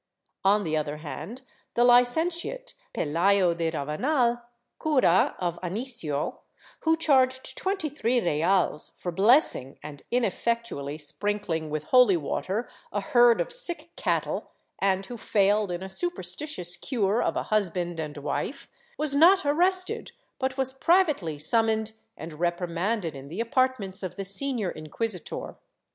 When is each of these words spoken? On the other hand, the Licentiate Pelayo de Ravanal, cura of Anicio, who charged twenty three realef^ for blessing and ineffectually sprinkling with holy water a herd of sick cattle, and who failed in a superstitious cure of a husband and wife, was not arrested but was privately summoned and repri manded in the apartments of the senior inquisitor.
On 0.43 0.63
the 0.63 0.75
other 0.75 0.97
hand, 0.97 1.43
the 1.75 1.83
Licentiate 1.83 2.73
Pelayo 2.91 3.55
de 3.55 3.69
Ravanal, 3.69 4.41
cura 4.81 5.35
of 5.37 5.59
Anicio, 5.61 6.39
who 6.79 6.97
charged 6.97 7.55
twenty 7.55 7.87
three 7.87 8.19
realef^ 8.19 8.97
for 8.97 9.11
blessing 9.11 9.77
and 9.83 10.01
ineffectually 10.09 10.97
sprinkling 10.97 11.69
with 11.69 11.83
holy 11.83 12.17
water 12.17 12.67
a 12.91 12.99
herd 12.99 13.39
of 13.39 13.53
sick 13.53 13.91
cattle, 13.95 14.49
and 14.79 15.05
who 15.05 15.17
failed 15.17 15.69
in 15.69 15.83
a 15.83 15.87
superstitious 15.91 16.77
cure 16.77 17.21
of 17.21 17.35
a 17.37 17.43
husband 17.53 17.99
and 17.99 18.17
wife, 18.17 18.71
was 18.97 19.13
not 19.13 19.45
arrested 19.45 20.13
but 20.39 20.57
was 20.57 20.73
privately 20.73 21.37
summoned 21.37 21.93
and 22.17 22.31
repri 22.31 22.67
manded 22.71 23.13
in 23.13 23.27
the 23.27 23.39
apartments 23.39 24.01
of 24.01 24.15
the 24.15 24.25
senior 24.25 24.71
inquisitor. 24.71 25.57